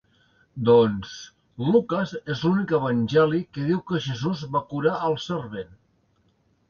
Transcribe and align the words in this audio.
Doncs, 0.69 1.09
Lucas 1.65 2.13
és 2.35 2.41
l'únic 2.47 2.73
evangeli 2.77 3.43
que 3.59 3.67
diu 3.67 3.85
que 3.91 4.01
Jesus 4.07 4.43
va 4.57 4.63
curar 4.73 4.97
el 5.11 5.19
servent. 5.29 5.71